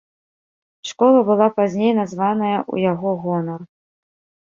[0.91, 3.61] Школа была пазней названая ў яго гонар.